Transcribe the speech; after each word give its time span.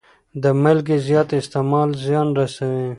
د 0.43 0.43
مالګې 0.61 0.97
زیات 1.07 1.29
استعمال 1.39 1.89
زیان 2.03 2.27
رسوي. 2.39 2.87